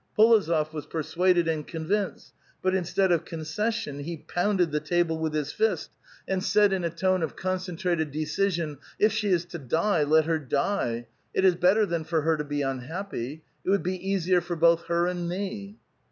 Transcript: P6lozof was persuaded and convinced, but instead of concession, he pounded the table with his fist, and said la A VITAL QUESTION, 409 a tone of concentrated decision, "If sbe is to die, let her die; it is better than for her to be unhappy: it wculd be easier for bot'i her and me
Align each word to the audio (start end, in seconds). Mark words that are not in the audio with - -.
P6lozof 0.17 0.73
was 0.73 0.87
persuaded 0.87 1.47
and 1.47 1.67
convinced, 1.67 2.33
but 2.63 2.73
instead 2.73 3.11
of 3.11 3.23
concession, 3.23 3.99
he 3.99 4.17
pounded 4.17 4.71
the 4.71 4.79
table 4.79 5.19
with 5.19 5.31
his 5.35 5.51
fist, 5.51 5.91
and 6.27 6.43
said 6.43 6.71
la 6.71 6.77
A 6.77 6.79
VITAL 6.79 6.89
QUESTION, 6.89 6.97
409 6.97 6.97
a 6.97 7.01
tone 7.01 7.23
of 7.23 7.35
concentrated 7.35 8.11
decision, 8.11 8.77
"If 8.97 9.11
sbe 9.11 9.29
is 9.29 9.45
to 9.45 9.59
die, 9.59 10.01
let 10.01 10.25
her 10.25 10.39
die; 10.39 11.05
it 11.35 11.45
is 11.45 11.53
better 11.55 11.85
than 11.85 12.03
for 12.03 12.23
her 12.23 12.35
to 12.35 12.43
be 12.43 12.63
unhappy: 12.63 13.43
it 13.63 13.69
wculd 13.69 13.83
be 13.83 14.09
easier 14.09 14.41
for 14.41 14.55
bot'i 14.57 14.87
her 14.87 15.05
and 15.05 15.29
me 15.29 15.77